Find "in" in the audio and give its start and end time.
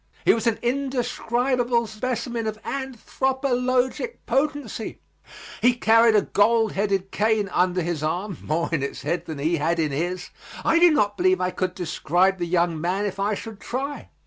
8.71-8.81, 9.77-9.91